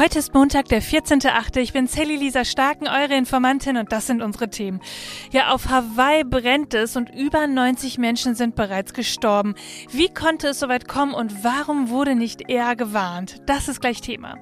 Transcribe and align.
Heute 0.00 0.18
ist 0.18 0.32
Montag, 0.32 0.64
der 0.68 0.80
14.8. 0.80 1.58
Ich 1.58 1.74
bin 1.74 1.86
Sally 1.86 2.16
Lisa 2.16 2.46
Starken, 2.46 2.88
eure 2.88 3.14
Informantin 3.16 3.76
und 3.76 3.92
das 3.92 4.06
sind 4.06 4.22
unsere 4.22 4.48
Themen. 4.48 4.80
Ja, 5.30 5.52
auf 5.52 5.68
Hawaii 5.68 6.24
brennt 6.24 6.72
es 6.72 6.96
und 6.96 7.10
über 7.10 7.46
90 7.46 7.98
Menschen 7.98 8.34
sind 8.34 8.54
bereits 8.54 8.94
gestorben. 8.94 9.54
Wie 9.90 10.08
konnte 10.08 10.48
es 10.48 10.60
soweit 10.60 10.88
kommen 10.88 11.12
und 11.12 11.44
warum 11.44 11.90
wurde 11.90 12.14
nicht 12.14 12.48
eher 12.48 12.76
gewarnt? 12.76 13.42
Das 13.44 13.68
ist 13.68 13.82
gleich 13.82 14.00
Thema. 14.00 14.38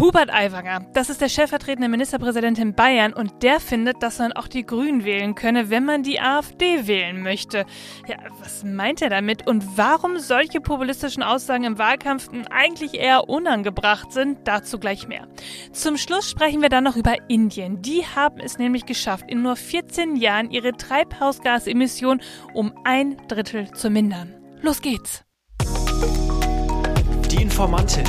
Hubert 0.00 0.32
Aiwanger, 0.32 0.86
das 0.94 1.10
ist 1.10 1.20
der 1.20 1.28
stellvertretende 1.28 1.90
Ministerpräsident 1.90 2.58
in 2.58 2.74
Bayern 2.74 3.12
und 3.12 3.42
der 3.42 3.60
findet, 3.60 4.02
dass 4.02 4.18
man 4.18 4.32
auch 4.32 4.48
die 4.48 4.64
Grünen 4.64 5.04
wählen 5.04 5.34
könne, 5.34 5.68
wenn 5.68 5.84
man 5.84 6.04
die 6.04 6.22
AfD 6.22 6.86
wählen 6.86 7.22
möchte. 7.22 7.66
Ja, 8.08 8.16
was 8.40 8.64
meint 8.64 9.02
er 9.02 9.10
damit 9.10 9.46
und 9.46 9.76
warum 9.76 10.18
solche 10.18 10.62
populistischen 10.62 11.22
Aussagen 11.22 11.64
im 11.64 11.76
Wahlkampf 11.76 12.30
eigentlich 12.50 12.94
eher 12.94 13.28
unangebracht 13.28 14.10
sind? 14.10 14.38
Dazu 14.44 14.78
gleich 14.86 15.08
mehr. 15.08 15.26
Zum 15.72 15.96
Schluss 15.96 16.30
sprechen 16.30 16.62
wir 16.62 16.68
dann 16.68 16.84
noch 16.84 16.94
über 16.94 17.16
Indien. 17.28 17.82
Die 17.82 18.04
haben 18.06 18.38
es 18.38 18.56
nämlich 18.56 18.86
geschafft, 18.86 19.24
in 19.28 19.42
nur 19.42 19.56
14 19.56 20.14
Jahren 20.14 20.52
ihre 20.52 20.76
Treibhausgasemissionen 20.76 22.22
um 22.54 22.72
ein 22.84 23.16
Drittel 23.26 23.68
zu 23.72 23.90
mindern. 23.90 24.32
Los 24.60 24.80
geht's! 24.80 25.24
Die 27.32 27.42
Informantin. 27.42 28.04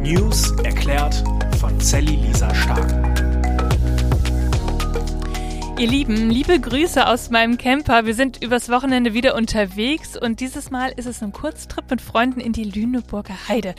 News 0.00 0.50
erklärt 0.64 1.22
von 1.60 1.78
Sally 1.78 2.16
Lisa 2.16 2.52
Stark. 2.52 3.15
Ihr 5.78 5.88
Lieben, 5.88 6.30
liebe 6.30 6.58
Grüße 6.58 7.06
aus 7.06 7.28
meinem 7.28 7.58
Camper. 7.58 8.06
Wir 8.06 8.14
sind 8.14 8.42
übers 8.42 8.70
Wochenende 8.70 9.12
wieder 9.12 9.34
unterwegs 9.34 10.16
und 10.16 10.40
dieses 10.40 10.70
Mal 10.70 10.90
ist 10.96 11.04
es 11.04 11.22
ein 11.22 11.32
Kurztrip 11.32 11.90
mit 11.90 12.00
Freunden 12.00 12.40
in 12.40 12.54
die 12.54 12.64
Lüneburger 12.64 13.36
Heide. 13.46 13.74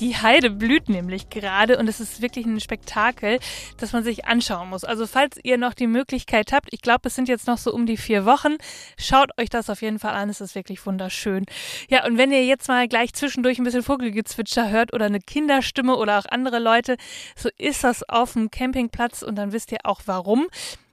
Die 0.00 0.16
Heide 0.16 0.48
blüht 0.48 0.88
nämlich 0.88 1.28
gerade 1.28 1.76
und 1.76 1.88
es 1.88 2.00
ist 2.00 2.22
wirklich 2.22 2.46
ein 2.46 2.58
Spektakel, 2.58 3.38
das 3.76 3.92
man 3.92 4.02
sich 4.02 4.24
anschauen 4.24 4.70
muss. 4.70 4.84
Also 4.84 5.06
falls 5.06 5.38
ihr 5.42 5.58
noch 5.58 5.74
die 5.74 5.88
Möglichkeit 5.88 6.52
habt, 6.52 6.72
ich 6.72 6.80
glaube, 6.80 7.08
es 7.08 7.16
sind 7.16 7.28
jetzt 7.28 7.46
noch 7.46 7.58
so 7.58 7.70
um 7.70 7.84
die 7.84 7.98
vier 7.98 8.24
Wochen, 8.24 8.56
schaut 8.98 9.38
euch 9.38 9.50
das 9.50 9.68
auf 9.68 9.82
jeden 9.82 9.98
Fall 9.98 10.14
an. 10.14 10.30
Es 10.30 10.40
ist 10.40 10.54
wirklich 10.54 10.86
wunderschön. 10.86 11.44
Ja, 11.90 12.06
und 12.06 12.16
wenn 12.16 12.32
ihr 12.32 12.46
jetzt 12.46 12.68
mal 12.68 12.88
gleich 12.88 13.12
zwischendurch 13.12 13.58
ein 13.58 13.64
bisschen 13.64 13.82
Vogelgezwitscher 13.82 14.70
hört 14.70 14.94
oder 14.94 15.04
eine 15.04 15.20
Kinderstimme 15.20 15.96
oder 15.96 16.18
auch 16.18 16.26
andere 16.30 16.60
Leute, 16.60 16.96
so 17.36 17.50
ist 17.58 17.84
das 17.84 18.08
auf 18.08 18.32
dem 18.32 18.50
Campingplatz 18.50 19.20
und 19.20 19.36
dann 19.36 19.52
wisst 19.52 19.70
ihr 19.70 19.80
auch 19.84 20.00
warum. 20.06 20.46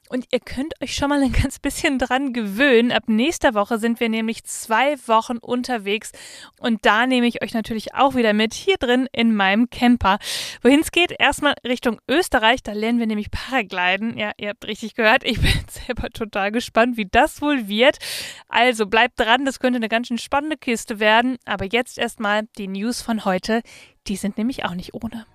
Und 0.09 0.25
ihr 0.31 0.39
könnt 0.39 0.73
euch 0.81 0.95
schon 0.95 1.09
mal 1.09 1.21
ein 1.21 1.31
ganz 1.31 1.59
bisschen 1.59 1.99
dran 1.99 2.33
gewöhnen. 2.33 2.91
Ab 2.91 3.03
nächster 3.05 3.53
Woche 3.53 3.77
sind 3.77 3.99
wir 3.99 4.09
nämlich 4.09 4.43
zwei 4.43 4.97
Wochen 5.07 5.37
unterwegs. 5.37 6.11
Und 6.59 6.83
da 6.83 7.05
nehme 7.05 7.27
ich 7.27 7.43
euch 7.43 7.53
natürlich 7.53 7.93
auch 7.93 8.15
wieder 8.15 8.33
mit, 8.33 8.55
hier 8.55 8.77
drin 8.77 9.07
in 9.11 9.35
meinem 9.35 9.69
Camper. 9.69 10.17
Wohin 10.63 10.79
es 10.79 10.91
geht, 10.91 11.13
erstmal 11.17 11.53
Richtung 11.63 12.01
Österreich. 12.09 12.63
Da 12.63 12.73
lernen 12.73 12.97
wir 12.97 13.05
nämlich 13.05 13.29
Paragliden. 13.29 14.17
Ja, 14.17 14.31
ihr 14.37 14.49
habt 14.49 14.65
richtig 14.65 14.95
gehört. 14.95 15.23
Ich 15.23 15.39
bin 15.41 15.53
selber 15.69 16.09
total 16.09 16.51
gespannt, 16.51 16.97
wie 16.97 17.05
das 17.05 17.39
wohl 17.43 17.67
wird. 17.67 17.99
Also 18.47 18.87
bleibt 18.87 19.19
dran, 19.19 19.45
das 19.45 19.59
könnte 19.59 19.77
eine 19.77 19.89
ganz 19.89 20.07
schön 20.07 20.17
spannende 20.17 20.57
Kiste 20.57 20.99
werden. 20.99 21.37
Aber 21.45 21.65
jetzt 21.65 21.99
erstmal 21.99 22.47
die 22.57 22.67
News 22.67 23.03
von 23.03 23.25
heute. 23.25 23.61
Die 24.07 24.15
sind 24.15 24.39
nämlich 24.39 24.65
auch 24.65 24.73
nicht 24.73 24.95
ohne. 24.95 25.27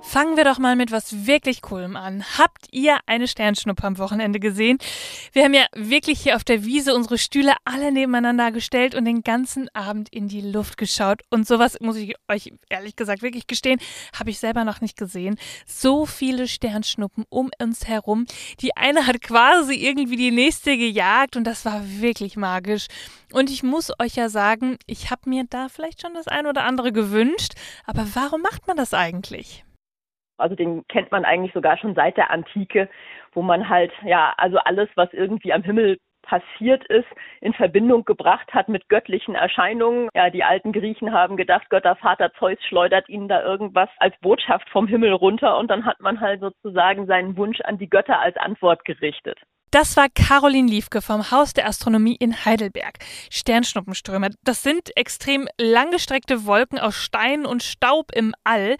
Fangen 0.00 0.36
wir 0.36 0.44
doch 0.44 0.58
mal 0.58 0.74
mit 0.74 0.90
was 0.90 1.26
wirklich 1.26 1.60
Coolem 1.60 1.96
an. 1.96 2.24
Habt 2.38 2.66
ihr 2.70 2.98
eine 3.06 3.28
Sternschnuppe 3.28 3.84
am 3.84 3.98
Wochenende 3.98 4.40
gesehen? 4.40 4.78
Wir 5.32 5.44
haben 5.44 5.52
ja 5.52 5.66
wirklich 5.74 6.20
hier 6.20 6.36
auf 6.36 6.44
der 6.44 6.64
Wiese 6.64 6.94
unsere 6.94 7.18
Stühle 7.18 7.52
alle 7.64 7.92
nebeneinander 7.92 8.50
gestellt 8.50 8.94
und 8.94 9.04
den 9.04 9.22
ganzen 9.22 9.68
Abend 9.74 10.08
in 10.08 10.28
die 10.28 10.40
Luft 10.40 10.78
geschaut. 10.78 11.22
Und 11.30 11.46
sowas 11.46 11.78
muss 11.80 11.96
ich 11.96 12.14
euch 12.28 12.52
ehrlich 12.70 12.96
gesagt 12.96 13.22
wirklich 13.22 13.46
gestehen, 13.46 13.80
habe 14.18 14.30
ich 14.30 14.38
selber 14.38 14.64
noch 14.64 14.80
nicht 14.80 14.96
gesehen. 14.96 15.36
So 15.66 16.06
viele 16.06 16.48
Sternschnuppen 16.48 17.24
um 17.28 17.50
uns 17.60 17.86
herum. 17.86 18.24
Die 18.60 18.76
eine 18.76 19.06
hat 19.06 19.20
quasi 19.20 19.74
irgendwie 19.74 20.16
die 20.16 20.30
nächste 20.30 20.78
gejagt 20.78 21.36
und 21.36 21.44
das 21.44 21.64
war 21.64 21.82
wirklich 21.84 22.36
magisch. 22.36 22.86
Und 23.32 23.50
ich 23.50 23.62
muss 23.62 23.90
euch 23.98 24.14
ja 24.14 24.30
sagen, 24.30 24.78
ich 24.86 25.10
habe 25.10 25.28
mir 25.28 25.44
da 25.50 25.68
vielleicht 25.68 26.00
schon 26.00 26.14
das 26.14 26.28
ein 26.28 26.46
oder 26.46 26.64
andere 26.64 26.92
gewünscht. 26.92 27.54
Aber 27.84 28.06
warum 28.14 28.40
macht 28.40 28.66
man 28.66 28.76
das 28.76 28.94
eigentlich? 28.94 29.64
Also 30.38 30.54
den 30.54 30.86
kennt 30.88 31.10
man 31.10 31.24
eigentlich 31.24 31.52
sogar 31.52 31.76
schon 31.76 31.94
seit 31.94 32.16
der 32.16 32.30
Antike, 32.30 32.88
wo 33.32 33.42
man 33.42 33.68
halt, 33.68 33.92
ja, 34.04 34.32
also 34.36 34.58
alles, 34.58 34.88
was 34.94 35.12
irgendwie 35.12 35.52
am 35.52 35.62
Himmel 35.62 35.98
passiert 36.22 36.84
ist, 36.86 37.06
in 37.40 37.54
Verbindung 37.54 38.04
gebracht 38.04 38.52
hat 38.52 38.68
mit 38.68 38.88
göttlichen 38.88 39.34
Erscheinungen. 39.34 40.08
Ja, 40.14 40.30
die 40.30 40.44
alten 40.44 40.72
Griechen 40.72 41.12
haben 41.12 41.36
gedacht, 41.36 41.70
Göttervater 41.70 42.32
Zeus 42.38 42.58
schleudert 42.68 43.08
ihnen 43.08 43.28
da 43.28 43.42
irgendwas 43.42 43.88
als 43.98 44.14
Botschaft 44.20 44.68
vom 44.68 44.86
Himmel 44.86 45.12
runter 45.12 45.56
und 45.58 45.70
dann 45.70 45.86
hat 45.86 46.00
man 46.00 46.20
halt 46.20 46.40
sozusagen 46.40 47.06
seinen 47.06 47.36
Wunsch 47.36 47.60
an 47.62 47.78
die 47.78 47.88
Götter 47.88 48.20
als 48.20 48.36
Antwort 48.36 48.84
gerichtet. 48.84 49.38
Das 49.70 49.98
war 49.98 50.06
Caroline 50.08 50.70
Liefke 50.70 51.02
vom 51.02 51.30
Haus 51.30 51.52
der 51.52 51.66
Astronomie 51.66 52.16
in 52.18 52.46
Heidelberg. 52.46 52.94
Sternschnuppenströme, 53.30 54.30
das 54.42 54.62
sind 54.62 54.96
extrem 54.96 55.46
langgestreckte 55.60 56.46
Wolken 56.46 56.78
aus 56.78 56.94
Stein 56.94 57.44
und 57.44 57.62
Staub 57.62 58.06
im 58.14 58.34
All 58.44 58.76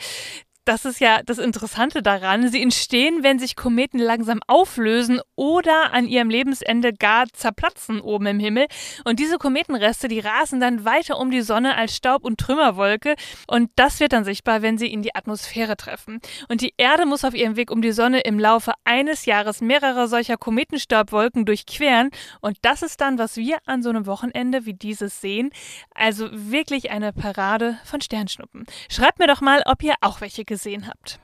das 0.69 0.85
ist 0.85 1.01
ja 1.01 1.23
das 1.25 1.39
Interessante 1.39 2.03
daran. 2.03 2.51
Sie 2.51 2.61
entstehen, 2.61 3.23
wenn 3.23 3.39
sich 3.39 3.57
Kometen 3.57 3.99
langsam 3.99 4.41
auflösen 4.47 5.19
oder 5.35 5.95
an 5.95 6.07
ihrem 6.07 6.29
Lebensende 6.29 6.93
gar 6.93 7.27
zerplatzen 7.33 8.03
oben 8.03 8.27
im 8.27 8.39
Himmel. 8.39 8.67
Und 9.05 9.19
diese 9.19 9.39
Kometenreste, 9.39 10.09
die 10.09 10.21
rasen 10.21 10.61
dann 10.61 10.85
weiter 10.85 11.19
um 11.19 11.31
die 11.31 11.41
Sonne 11.41 11.75
als 11.75 11.97
Staub- 11.97 12.23
und 12.23 12.39
Trümmerwolke. 12.39 13.15
Und 13.47 13.71
das 13.77 13.99
wird 13.99 14.13
dann 14.13 14.25
sichtbar, 14.25 14.61
wenn 14.61 14.77
sie 14.77 14.93
in 14.93 15.01
die 15.01 15.15
Atmosphäre 15.15 15.75
treffen. 15.79 16.21
Und 16.51 16.61
die 16.61 16.75
Erde 16.77 17.07
muss 17.07 17.25
auf 17.25 17.35
ihrem 17.35 17.57
Weg 17.57 17.71
um 17.71 17.81
die 17.81 17.93
Sonne 17.93 18.21
im 18.21 18.39
Laufe 18.39 18.75
eines 18.85 19.25
Jahres 19.25 19.63
mehrere 19.63 20.07
solcher 20.07 20.37
Kometenstaubwolken 20.37 21.47
durchqueren. 21.47 22.11
Und 22.43 22.59
das 22.61 22.83
ist 22.83 23.01
dann, 23.01 23.19
was 23.19 23.39
wir 23.39 23.57
an 23.65 23.83
so 23.83 23.89
einem 23.89 24.05
Wochenende 24.05 24.67
wie 24.67 24.75
dieses 24.75 25.23
sehen. 25.23 25.49
Also 25.95 26.29
wirklich 26.31 26.91
eine 26.91 27.15
Parade 27.15 27.79
von 27.85 28.03
Sternschnuppen. 28.03 28.67
Schreibt 28.91 29.19
mir 29.19 29.29
doch 29.29 29.41
mal, 29.41 29.63
ob 29.65 29.83
ihr 29.83 29.95
auch 30.03 30.21
welche 30.21 30.45
gesehen 30.45 30.58
gesehen 30.59 30.89
habt. 30.89 31.21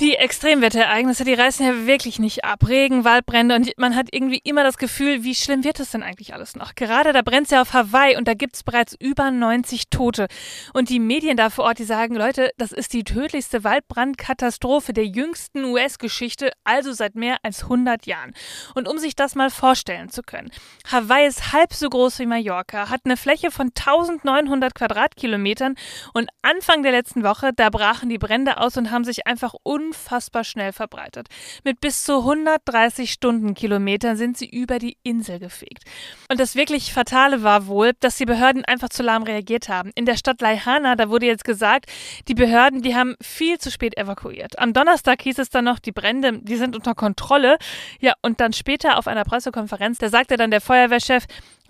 Die 0.00 0.14
Extremwetterereignisse, 0.14 1.24
die 1.24 1.34
reißen 1.34 1.66
ja 1.66 1.86
wirklich 1.88 2.20
nicht 2.20 2.44
ab. 2.44 2.68
Regen, 2.68 3.04
Waldbrände 3.04 3.56
und 3.56 3.72
man 3.78 3.96
hat 3.96 4.06
irgendwie 4.12 4.40
immer 4.44 4.62
das 4.62 4.78
Gefühl, 4.78 5.24
wie 5.24 5.34
schlimm 5.34 5.64
wird 5.64 5.80
es 5.80 5.90
denn 5.90 6.04
eigentlich 6.04 6.34
alles 6.34 6.54
noch? 6.54 6.76
Gerade 6.76 7.12
da 7.12 7.22
brennt 7.22 7.46
es 7.46 7.50
ja 7.50 7.60
auf 7.60 7.72
Hawaii 7.72 8.16
und 8.16 8.28
da 8.28 8.34
gibt 8.34 8.54
es 8.54 8.62
bereits 8.62 8.94
über 9.00 9.32
90 9.32 9.90
Tote. 9.90 10.28
Und 10.72 10.88
die 10.88 11.00
Medien 11.00 11.36
da 11.36 11.50
vor 11.50 11.64
Ort, 11.64 11.80
die 11.80 11.84
sagen, 11.84 12.14
Leute, 12.14 12.52
das 12.58 12.70
ist 12.70 12.92
die 12.92 13.02
tödlichste 13.02 13.64
Waldbrandkatastrophe 13.64 14.92
der 14.92 15.06
jüngsten 15.06 15.64
US-Geschichte, 15.64 16.52
also 16.62 16.92
seit 16.92 17.16
mehr 17.16 17.38
als 17.42 17.64
100 17.64 18.06
Jahren. 18.06 18.34
Und 18.76 18.86
um 18.86 18.98
sich 18.98 19.16
das 19.16 19.34
mal 19.34 19.50
vorstellen 19.50 20.10
zu 20.10 20.22
können, 20.22 20.52
Hawaii 20.92 21.26
ist 21.26 21.52
halb 21.52 21.72
so 21.72 21.88
groß 21.88 22.20
wie 22.20 22.26
Mallorca, 22.26 22.88
hat 22.88 23.00
eine 23.04 23.16
Fläche 23.16 23.50
von 23.50 23.72
1900 23.76 24.76
Quadratkilometern 24.76 25.74
und 26.14 26.30
Anfang 26.42 26.84
der 26.84 26.92
letzten 26.92 27.24
Woche, 27.24 27.50
da 27.52 27.68
brachen 27.68 28.08
die 28.08 28.18
Brände 28.18 28.58
aus 28.58 28.76
und 28.76 28.92
haben 28.92 29.02
sich 29.02 29.26
einfach 29.26 29.54
un 29.64 29.87
unfassbar 29.88 30.44
schnell 30.44 30.72
verbreitet. 30.72 31.28
Mit 31.64 31.80
bis 31.80 32.04
zu 32.04 32.18
130 32.18 33.10
Stundenkilometern 33.10 34.16
sind 34.16 34.36
sie 34.36 34.48
über 34.48 34.78
die 34.78 34.98
Insel 35.02 35.38
gefegt. 35.38 35.84
Und 36.30 36.40
das 36.40 36.54
wirklich 36.54 36.92
Fatale 36.92 37.42
war 37.42 37.66
wohl, 37.66 37.92
dass 38.00 38.16
die 38.16 38.26
Behörden 38.26 38.64
einfach 38.64 38.90
zu 38.90 39.02
lahm 39.02 39.22
reagiert 39.22 39.68
haben. 39.68 39.90
In 39.94 40.04
der 40.04 40.16
Stadt 40.16 40.40
Laihana, 40.40 40.96
da 40.96 41.08
wurde 41.08 41.26
jetzt 41.26 41.44
gesagt, 41.44 41.86
die 42.28 42.34
Behörden, 42.34 42.82
die 42.82 42.94
haben 42.94 43.16
viel 43.22 43.58
zu 43.58 43.70
spät 43.70 43.96
evakuiert. 43.96 44.58
Am 44.58 44.72
Donnerstag 44.72 45.22
hieß 45.22 45.38
es 45.38 45.50
dann 45.50 45.64
noch, 45.64 45.78
die 45.78 45.92
Brände, 45.92 46.38
die 46.40 46.56
sind 46.56 46.76
unter 46.76 46.94
Kontrolle. 46.94 47.58
Ja, 48.00 48.14
und 48.22 48.40
dann 48.40 48.52
später 48.52 48.98
auf 48.98 49.06
einer 49.06 49.24
Pressekonferenz, 49.24 49.98
da 49.98 50.08
sagte 50.08 50.36
dann 50.36 50.50
der 50.50 50.60
Feuerwehrchef, 50.60 51.24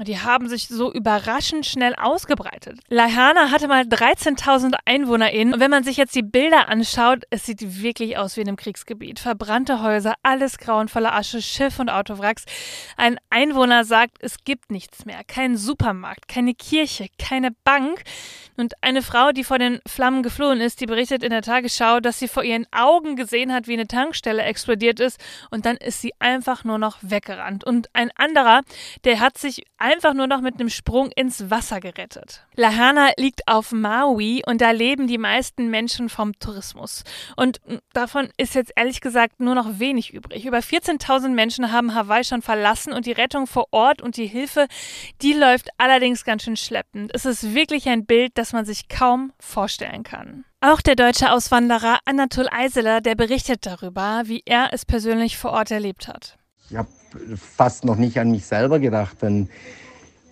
die 0.05 0.21
haben 0.21 0.49
sich 0.49 0.69
so 0.69 0.93
überraschend 0.93 1.67
schnell 1.67 1.95
ausgebreitet. 1.97 2.79
Laihana 2.89 3.51
hatte 3.51 3.67
mal 3.67 3.83
13.000 3.83 4.75
EinwohnerInnen. 4.85 5.55
Und 5.55 5.61
wenn 5.61 5.71
man 5.71 5.83
sich 5.83 5.97
jetzt 5.97 6.15
die 6.15 6.23
Bilder 6.23 6.69
anschaut, 6.69 7.25
es 7.31 7.47
sieht 7.47 7.83
wirklich 7.83 8.08
aus 8.17 8.37
wie 8.37 8.41
in 8.41 8.49
einem 8.49 8.57
Kriegsgebiet. 8.57 9.19
Verbrannte 9.19 9.83
Häuser, 9.83 10.15
alles 10.23 10.59
grauenvolle 10.59 11.13
Asche, 11.13 11.43
Schiff 11.43 11.79
und 11.79 11.91
Autowracks. 11.91 12.45
Ein 12.97 13.19
Einwohner 13.31 13.85
sagt, 13.85 14.19
es 14.21 14.45
gibt 14.45 14.71
nichts 14.71 15.05
mehr. 15.05 15.23
Kein 15.25 15.57
Supermarkt, 15.57 16.29
keine 16.29 16.55
Kirche, 16.55 17.09
keine 17.19 17.51
Bank. 17.65 18.03
Und 18.59 18.75
eine 18.83 19.03
Frau, 19.03 19.31
die 19.31 19.45
vor 19.45 19.59
den 19.59 19.81
Flammen 19.87 20.25
geflohen 20.25 20.61
ist, 20.61 20.81
die 20.81 20.87
berichtet 20.87 21.23
in 21.23 21.31
der 21.31 21.43
Tagesschau, 21.43 22.01
dass 22.01 22.19
sie 22.19 22.27
vor 22.27 22.43
ihren 22.43 22.67
Augen 22.73 23.15
gesehen 23.15 23.53
hat, 23.53 23.69
wie 23.69 23.75
eine 23.75 23.87
Tankstelle 23.87 24.43
explodiert 24.43 24.99
ist. 24.99 25.21
Und 25.51 25.65
dann 25.65 25.77
ist 25.77 26.03
sie 26.03 26.13
einfach 26.19 26.65
nur 26.65 26.77
noch 26.79 26.99
weggerannt. 27.01 27.63
Und 27.63 27.89
ein 27.93 28.11
anderer, 28.17 28.63
der 29.05 29.21
hat 29.21 29.39
sich 29.39 29.63
einfach 29.79 30.13
nur 30.13 30.27
noch 30.27 30.41
mit 30.41 30.59
einem 30.59 30.71
Sprung 30.71 31.13
ins 31.13 31.51
Wasser 31.51 31.79
gerettet. 31.79 32.45
Lahana 32.57 33.11
liegt 33.17 33.47
auf 33.47 33.71
Maui 33.71 34.43
und 34.45 34.61
da 34.61 34.73
leben 34.73 35.07
die 35.07 35.19
meisten 35.19 35.71
Menschen 35.71 36.09
vom 36.09 36.37
Tourismus. 36.41 37.05
Und 37.37 37.61
davon 37.93 38.29
ist 38.39 38.57
jetzt 38.57 38.73
ehrlich 38.75 39.01
gesagt 39.01 39.39
nur 39.39 39.55
noch 39.55 39.79
wenig 39.79 40.13
übrig. 40.13 40.45
Über 40.45 40.59
14.000 40.59 41.29
Menschen 41.29 41.71
haben 41.71 41.95
Hawaii 41.95 42.25
schon 42.25 42.43
verlassen 42.43 42.93
und 42.93 43.07
die 43.07 43.13
Rettung 43.13 43.47
vor 43.47 43.69
Ort 43.71 44.03
und 44.03 44.17
die 44.17 44.27
Hilfe, 44.27 44.67
die 45.23 45.33
läuft 45.33 45.69
allerdings 45.79 46.25
ganz 46.25 46.43
schön 46.43 46.57
schleppend. 46.57 47.13
Es 47.15 47.25
ist 47.25 47.55
wirklich 47.55 47.89
ein 47.89 48.05
Bild, 48.05 48.33
das 48.35 48.48
was 48.49 48.55
man 48.55 48.65
sich 48.65 48.89
kaum 48.89 49.33
vorstellen 49.39 50.05
kann. 50.05 50.45
Auch 50.63 50.81
der 50.81 50.95
deutsche 50.95 51.33
Auswanderer 51.33 51.99
Anatol 52.07 52.49
Eiseler, 52.51 53.03
der 53.03 53.15
berichtet 53.15 53.67
darüber, 53.67 54.23
wie 54.25 54.43
er 54.47 54.71
es 54.73 54.87
persönlich 54.87 55.37
vor 55.37 55.51
Ort 55.51 55.71
erlebt 55.71 56.09
hat. 56.09 56.39
Ich 56.71 56.77
habe 56.77 56.89
fast 57.37 57.85
noch 57.85 57.97
nicht 57.97 58.19
an 58.19 58.31
mich 58.31 58.47
selber 58.47 58.79
gedacht, 58.79 59.21
denn 59.21 59.51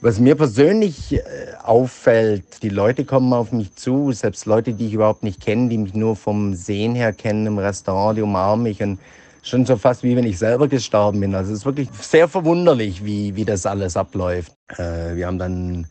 was 0.00 0.18
mir 0.18 0.34
persönlich 0.34 1.12
äh, 1.12 1.20
auffällt, 1.62 2.62
die 2.62 2.70
Leute 2.70 3.04
kommen 3.04 3.34
auf 3.34 3.52
mich 3.52 3.74
zu, 3.76 4.12
selbst 4.12 4.46
Leute, 4.46 4.72
die 4.72 4.86
ich 4.86 4.94
überhaupt 4.94 5.22
nicht 5.22 5.42
kenne, 5.42 5.68
die 5.68 5.78
mich 5.78 5.92
nur 5.92 6.16
vom 6.16 6.54
Sehen 6.54 6.94
her 6.94 7.12
kennen 7.12 7.46
im 7.46 7.58
Restaurant, 7.58 8.16
die 8.16 8.22
umarmen 8.22 8.62
mich 8.62 8.82
und 8.82 8.98
schon 9.42 9.66
so 9.66 9.76
fast 9.76 10.02
wie 10.02 10.16
wenn 10.16 10.24
ich 10.24 10.38
selber 10.38 10.68
gestorben 10.68 11.20
bin. 11.20 11.34
Also 11.34 11.52
es 11.52 11.58
ist 11.60 11.66
wirklich 11.66 11.90
sehr 12.00 12.28
verwunderlich, 12.28 13.04
wie, 13.04 13.36
wie 13.36 13.44
das 13.44 13.66
alles 13.66 13.94
abläuft. 13.94 14.52
Äh, 14.78 15.16
wir 15.16 15.26
haben 15.26 15.38
dann 15.38 15.86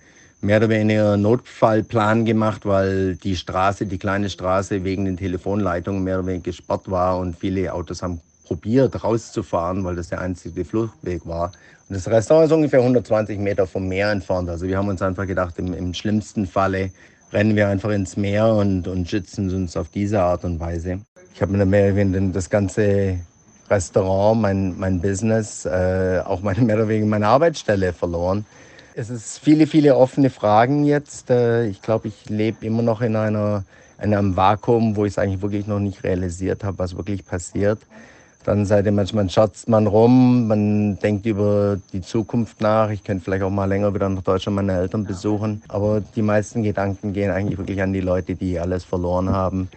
mehr 0.46 0.58
oder 0.58 0.70
weniger 0.70 1.18
Notfallplan 1.18 2.24
gemacht, 2.24 2.66
weil 2.66 3.16
die 3.16 3.36
Straße, 3.36 3.88
die 3.88 3.98
kleine 3.98 4.30
Straße 4.30 4.84
wegen 4.84 5.06
den 5.06 5.18
Telefonleitungen 5.18 6.04
mehr 6.04 6.20
oder 6.20 6.28
weniger 6.28 6.44
gesperrt 6.44 6.90
war 6.90 7.18
und 7.18 7.36
viele 7.36 7.74
Autos 7.74 8.04
haben 8.04 8.22
probiert 8.46 9.04
rauszufahren, 9.04 9.84
weil 9.84 9.96
das 9.96 10.10
der 10.10 10.22
einzige 10.22 10.64
Fluchtweg 10.64 11.26
war. 11.26 11.52
Und 11.90 11.96
das 11.96 12.08
Restaurant 12.08 12.46
ist 12.46 12.52
ungefähr 12.52 12.80
120 12.80 13.40
Meter 13.40 13.66
vom 13.66 13.88
Meer 13.88 14.12
entfernt. 14.12 14.48
Also 14.50 14.68
wir 14.68 14.78
haben 14.78 14.88
uns 14.88 15.02
einfach 15.02 15.26
gedacht, 15.26 15.56
im, 15.58 15.74
im 15.74 15.96
schlimmsten 15.96 16.46
Falle 16.46 16.92
rennen 17.34 17.56
wir 17.56 17.68
einfach 17.68 17.90
ins 17.90 18.16
Meer 18.16 18.54
und, 18.54 18.88
und 18.88 19.10
schützen 19.10 19.54
uns 19.54 19.76
auf 19.76 19.90
diese 19.90 20.22
Art 20.22 20.44
und 20.44 20.60
Weise. 20.60 21.00
Ich 21.34 21.42
habe 21.42 21.58
mir 21.58 21.66
mehr 21.66 21.88
oder 21.88 21.96
weniger 21.96 22.34
das 22.34 22.52
ganze 22.52 23.20
Restaurant, 23.68 24.42
mein, 24.42 24.78
mein 24.78 25.02
Business, 25.02 25.66
äh, 25.66 26.22
auch 26.24 26.42
meine, 26.42 26.62
mehr 26.62 26.76
oder 26.76 26.88
weniger 26.88 27.08
meine 27.08 27.28
Arbeitsstelle 27.28 27.94
verloren. 27.94 28.46
Es 28.98 29.10
ist 29.10 29.40
viele, 29.40 29.68
viele 29.68 29.98
offene 29.98 30.30
Fragen 30.30 30.86
jetzt. 30.86 31.30
Äh, 31.30 31.68
ich 31.68 31.82
glaube, 31.82 32.08
ich 32.08 32.30
lebe 32.30 32.66
immer 32.66 32.82
noch 32.82 33.02
in, 33.02 33.18
einer, 33.18 33.66
in 34.02 34.14
einem 34.14 34.38
Vakuum, 34.38 34.96
wo 34.96 35.04
ich 35.04 35.12
es 35.12 35.18
eigentlich 35.18 35.42
wirklich 35.42 35.68
noch 35.68 35.80
nicht 35.80 36.06
realisiert 36.06 36.64
habe, 36.64 36.80
was 36.80 36.96
wirklich 36.96 37.26
passiert. 37.26 37.80
Dann 38.46 38.66
seid 38.66 38.86
ihr 38.86 38.94
manchmal 38.94 39.30
scherzt 39.30 39.68
man 39.68 39.88
rum, 39.88 40.48
man 40.48 40.98
denkt 41.00 41.26
über 41.26 41.78
die 41.92 42.00
Zukunft 42.00 42.62
nach. 42.62 42.90
Ich 42.90 43.04
könnte 43.04 43.26
vielleicht 43.26 43.44
auch 43.44 43.50
mal 43.50 43.66
länger 43.66 43.94
wieder 43.94 44.08
nach 44.08 44.22
Deutschland 44.22 44.56
meine 44.56 44.78
Eltern 44.78 45.04
besuchen. 45.04 45.62
Aber 45.68 46.00
die 46.00 46.22
meisten 46.22 46.64
Gedanken 46.64 47.12
gehen 47.12 47.32
eigentlich 47.32 47.58
wirklich 47.58 47.82
an 47.82 47.92
die 47.92 48.02
Leute, 48.02 48.36
die 48.36 48.60
alles 48.60 48.86
verloren 48.86 49.30
haben. 49.30 49.68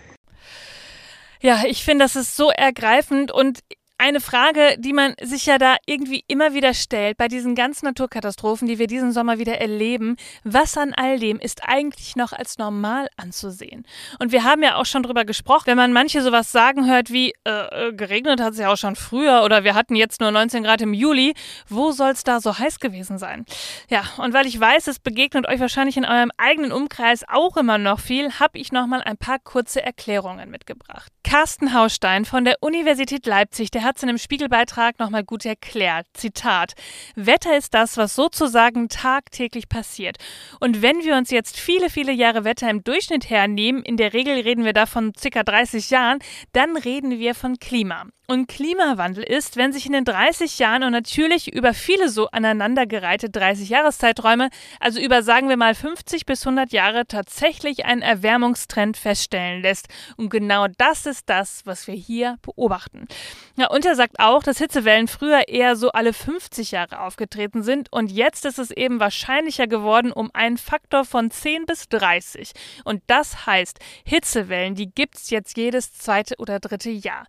Ja, 1.41 1.63
ich 1.67 1.83
finde, 1.83 2.05
das 2.05 2.15
ist 2.15 2.37
so 2.37 2.51
ergreifend 2.51 3.33
und 3.33 3.61
eine 3.99 4.21
Frage, 4.21 4.77
die 4.79 4.93
man 4.93 5.15
sich 5.21 5.47
ja 5.47 5.59
da 5.59 5.77
irgendwie 5.85 6.25
immer 6.29 6.55
wieder 6.55 6.73
stellt 6.73 7.19
bei 7.19 7.27
diesen 7.27 7.57
ganzen 7.57 7.87
Naturkatastrophen, 7.87 8.69
die 8.69 8.79
wir 8.79 8.87
diesen 8.87 9.13
Sommer 9.13 9.39
wieder 9.39 9.61
erleben. 9.61 10.17
Was 10.45 10.79
an 10.79 10.95
all 10.95 11.19
dem 11.19 11.41
ist 11.41 11.63
eigentlich 11.67 12.15
noch 12.15 12.33
als 12.33 12.59
normal 12.59 13.09
anzusehen? 13.17 13.85
Und 14.21 14.31
wir 14.31 14.45
haben 14.45 14.63
ja 14.63 14.77
auch 14.77 14.87
schon 14.87 15.03
drüber 15.03 15.25
gesprochen, 15.25 15.67
wenn 15.67 15.77
man 15.77 15.93
manche 15.93 16.23
sowas 16.23 16.53
sagen 16.53 16.89
hört 16.89 17.11
wie, 17.11 17.35
äh, 17.45 17.89
äh 17.89 17.93
geregnet 17.93 18.41
hat 18.41 18.53
es 18.53 18.61
ja 18.61 18.73
auch 18.73 18.77
schon 18.77 18.95
früher 18.95 19.43
oder 19.45 19.65
wir 19.65 19.75
hatten 19.75 19.97
jetzt 19.97 20.21
nur 20.21 20.31
19 20.31 20.63
Grad 20.63 20.81
im 20.81 20.95
Juli, 20.95 21.35
wo 21.69 21.91
soll 21.91 22.13
es 22.13 22.23
da 22.23 22.41
so 22.41 22.57
heiß 22.57 22.79
gewesen 22.79 23.19
sein? 23.19 23.45
Ja, 23.91 24.05
und 24.19 24.33
weil 24.33 24.47
ich 24.47 24.59
weiß, 24.59 24.87
es 24.87 25.01
begegnet 25.01 25.49
euch 25.49 25.59
wahrscheinlich 25.59 25.97
in 25.97 26.05
eurem 26.05 26.31
eigenen 26.37 26.71
Umkreis 26.71 27.25
auch 27.29 27.57
immer 27.57 27.79
noch 27.79 27.99
viel, 27.99 28.39
habe 28.39 28.59
ich 28.59 28.71
nochmal 28.71 29.03
ein 29.03 29.17
paar 29.17 29.41
kurze 29.41 29.83
Erklärungen 29.83 30.51
mitgebracht. 30.51 31.13
Carsten 31.25 31.75
Haustein 31.75 32.25
von 32.25 32.45
der 32.45 32.59
Universität 32.61 33.27
Leipzig, 33.27 33.71
der 33.71 33.88
hat 33.89 33.97
es 33.97 34.03
in 34.03 34.09
einem 34.09 34.19
Spiegelbeitrag 34.19 34.99
nochmal 34.99 35.25
gut 35.25 35.45
erklärt. 35.45 36.07
Zitat: 36.13 36.75
Wetter 37.17 37.57
ist 37.57 37.75
das, 37.75 37.97
was 37.97 38.15
sozusagen 38.15 38.89
tagtäglich 38.89 39.69
passiert. 39.69 40.19
Und 40.61 40.83
wenn 40.83 41.03
wir 41.03 41.17
uns 41.17 41.31
jetzt 41.31 41.59
viele, 41.59 41.91
viele 41.91 42.13
Jahre 42.13 42.45
Wetter 42.45 42.71
im 42.71 42.85
Durchschnitt 42.85 43.31
hernehmen, 43.31 43.83
in 43.83 43.97
der 43.97 44.13
Regel 44.13 44.41
reden 44.41 44.65
wir 44.65 44.75
davon 44.75 45.13
ca. 45.13 45.43
30 45.43 45.91
Jahren, 45.91 46.19
dann 46.53 46.77
reden 46.77 47.19
wir 47.19 47.35
von 47.35 47.59
Klima. 47.59 48.05
Und 48.31 48.47
Klimawandel 48.47 49.25
ist, 49.25 49.57
wenn 49.57 49.73
sich 49.73 49.87
in 49.87 49.95
den 49.95 50.05
30 50.05 50.59
Jahren 50.59 50.83
und 50.83 50.93
natürlich 50.93 51.51
über 51.51 51.73
viele 51.73 52.11
so 52.11 52.29
aneinandergereihte 52.29 53.31
30 53.31 53.71
Jahreszeiträume, 53.71 54.51
also 54.81 55.01
über 55.01 55.23
sagen 55.23 55.49
wir 55.49 55.57
mal 55.57 55.75
50 55.75 56.27
bis 56.27 56.47
100 56.47 56.71
Jahre, 56.71 57.07
tatsächlich 57.07 57.87
ein 57.87 58.03
Erwärmungstrend 58.03 58.99
feststellen 58.99 59.63
lässt. 59.63 59.89
Und 60.19 60.29
genau 60.29 60.67
das 60.77 61.07
ist 61.07 61.31
das, 61.31 61.63
was 61.65 61.87
wir 61.87 61.95
hier 61.95 62.37
beobachten. 62.43 63.09
Ja, 63.57 63.71
und 63.71 63.87
er 63.87 63.95
sagt 63.95 64.21
auch, 64.21 64.43
dass 64.43 64.59
Hitzewellen 64.59 65.09
früher 65.09 65.49
eher 65.49 65.75
so 65.75 65.91
alle 65.93 66.13
50 66.13 66.73
Jahre 66.73 67.01
aufgetreten 67.01 67.63
sind 67.63 67.91
und 67.91 68.13
jetzt 68.13 68.45
ist 68.45 68.59
es 68.59 68.71
eben 68.71 69.01
wahrscheinlicher 69.01 69.67
geworden 69.67 70.13
um 70.13 70.31
einen 70.35 70.59
Faktor 70.59 71.07
von 71.07 71.31
10 71.31 71.65
bis 71.65 71.89
30. 71.89 72.53
Und 72.85 73.03
das 73.07 73.47
heißt, 73.47 73.79
Hitzewellen, 74.05 74.75
die 74.75 74.91
gibt 74.91 75.17
es 75.17 75.31
jetzt 75.31 75.57
jedes 75.57 75.95
zweite 75.95 76.35
oder 76.37 76.61
dritte 76.61 76.91
Jahr. 76.91 77.27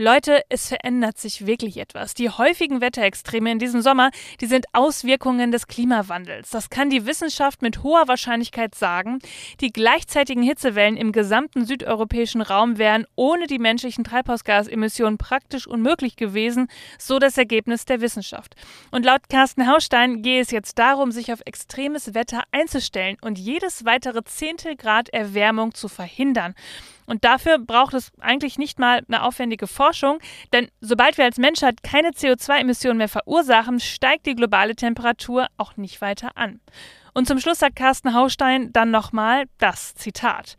Leute, 0.00 0.42
es 0.48 0.68
verändert 0.68 1.18
sich 1.18 1.44
wirklich 1.44 1.76
etwas. 1.78 2.14
Die 2.14 2.30
häufigen 2.30 2.80
Wetterextreme 2.80 3.50
in 3.50 3.58
diesem 3.58 3.80
Sommer, 3.80 4.12
die 4.40 4.46
sind 4.46 4.66
Auswirkungen 4.72 5.50
des 5.50 5.66
Klimawandels. 5.66 6.50
Das 6.50 6.70
kann 6.70 6.88
die 6.88 7.04
Wissenschaft 7.04 7.62
mit 7.62 7.82
hoher 7.82 8.06
Wahrscheinlichkeit 8.06 8.76
sagen. 8.76 9.18
Die 9.60 9.72
gleichzeitigen 9.72 10.44
Hitzewellen 10.44 10.96
im 10.96 11.10
gesamten 11.10 11.64
südeuropäischen 11.64 12.42
Raum 12.42 12.78
wären 12.78 13.06
ohne 13.16 13.48
die 13.48 13.58
menschlichen 13.58 14.04
Treibhausgasemissionen 14.04 15.18
praktisch 15.18 15.66
unmöglich 15.66 16.14
gewesen, 16.14 16.68
so 16.96 17.18
das 17.18 17.36
Ergebnis 17.36 17.84
der 17.84 18.00
Wissenschaft. 18.00 18.54
Und 18.92 19.04
laut 19.04 19.28
Carsten 19.28 19.66
Haustein 19.66 20.22
gehe 20.22 20.40
es 20.40 20.52
jetzt 20.52 20.78
darum, 20.78 21.10
sich 21.10 21.32
auf 21.32 21.40
extremes 21.44 22.14
Wetter 22.14 22.44
einzustellen 22.52 23.16
und 23.20 23.36
jedes 23.36 23.84
weitere 23.84 24.22
Zehntel 24.22 24.76
Grad 24.76 25.08
Erwärmung 25.08 25.74
zu 25.74 25.88
verhindern. 25.88 26.54
Und 27.08 27.24
dafür 27.24 27.58
braucht 27.58 27.94
es 27.94 28.12
eigentlich 28.20 28.58
nicht 28.58 28.78
mal 28.78 29.02
eine 29.08 29.22
aufwendige 29.22 29.66
Forschung, 29.66 30.18
denn 30.52 30.68
sobald 30.82 31.16
wir 31.16 31.24
als 31.24 31.38
Menschheit 31.38 31.82
keine 31.82 32.10
CO2-Emissionen 32.10 32.98
mehr 32.98 33.08
verursachen, 33.08 33.80
steigt 33.80 34.26
die 34.26 34.34
globale 34.34 34.76
Temperatur 34.76 35.46
auch 35.56 35.78
nicht 35.78 36.02
weiter 36.02 36.36
an. 36.36 36.60
Und 37.14 37.26
zum 37.26 37.40
Schluss 37.40 37.60
sagt 37.60 37.76
Carsten 37.76 38.12
Haustein 38.12 38.72
dann 38.74 38.90
nochmal 38.90 39.46
das 39.56 39.94
Zitat. 39.94 40.56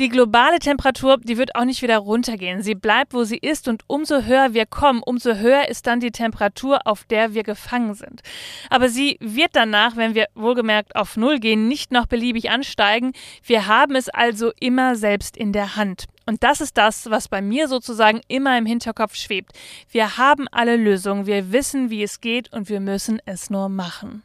Die 0.00 0.08
globale 0.08 0.58
Temperatur, 0.58 1.18
die 1.18 1.38
wird 1.38 1.54
auch 1.54 1.64
nicht 1.64 1.80
wieder 1.80 1.98
runtergehen. 1.98 2.62
Sie 2.62 2.74
bleibt, 2.74 3.14
wo 3.14 3.22
sie 3.22 3.38
ist 3.38 3.68
und 3.68 3.84
umso 3.86 4.22
höher 4.22 4.52
wir 4.52 4.66
kommen, 4.66 5.00
umso 5.04 5.34
höher 5.36 5.68
ist 5.68 5.86
dann 5.86 6.00
die 6.00 6.10
Temperatur, 6.10 6.80
auf 6.84 7.04
der 7.04 7.32
wir 7.32 7.44
gefangen 7.44 7.94
sind. 7.94 8.22
Aber 8.70 8.88
sie 8.88 9.16
wird 9.20 9.50
danach, 9.52 9.94
wenn 9.94 10.16
wir 10.16 10.26
wohlgemerkt 10.34 10.96
auf 10.96 11.16
Null 11.16 11.38
gehen, 11.38 11.68
nicht 11.68 11.92
noch 11.92 12.06
beliebig 12.06 12.50
ansteigen. 12.50 13.12
Wir 13.44 13.68
haben 13.68 13.94
es 13.94 14.08
also 14.08 14.50
immer 14.58 14.96
selbst 14.96 15.36
in 15.36 15.52
der 15.52 15.76
Hand. 15.76 16.06
Und 16.26 16.42
das 16.42 16.60
ist 16.60 16.76
das, 16.76 17.08
was 17.08 17.28
bei 17.28 17.40
mir 17.40 17.68
sozusagen 17.68 18.20
immer 18.26 18.58
im 18.58 18.66
Hinterkopf 18.66 19.14
schwebt. 19.14 19.52
Wir 19.92 20.16
haben 20.18 20.48
alle 20.50 20.74
Lösungen, 20.74 21.26
wir 21.26 21.52
wissen, 21.52 21.88
wie 21.90 22.02
es 22.02 22.20
geht 22.20 22.52
und 22.52 22.68
wir 22.68 22.80
müssen 22.80 23.20
es 23.26 23.48
nur 23.48 23.68
machen. 23.68 24.24